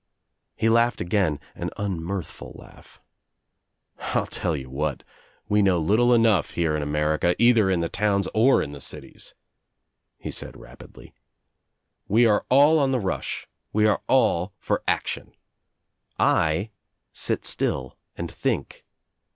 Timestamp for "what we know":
4.67-5.77